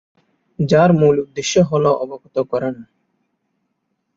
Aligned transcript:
যার 0.59 0.89
মূল 0.93 1.15
উদ্দেশ্য 1.19 1.53
হল 1.69 1.85
অবগত 2.03 2.35
করানো। 2.51 2.83